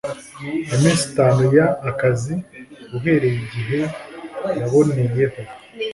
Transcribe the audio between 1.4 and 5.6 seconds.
y akazi uhereye igihe yaboneyeho